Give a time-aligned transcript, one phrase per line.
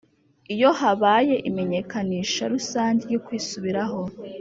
[0.53, 4.01] Iyo habaye imenyekanisha rusange ryo kwisubiraho